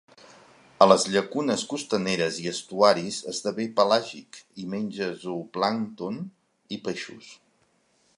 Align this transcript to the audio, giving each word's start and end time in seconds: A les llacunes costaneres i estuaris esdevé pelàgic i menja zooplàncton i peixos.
A 0.83 0.85
les 0.91 1.03
llacunes 1.15 1.65
costaneres 1.73 2.39
i 2.45 2.49
estuaris 2.51 3.19
esdevé 3.33 3.67
pelàgic 3.81 4.39
i 4.63 4.65
menja 4.73 5.11
zooplàncton 5.27 6.19
i 6.77 6.81
peixos. 6.89 7.29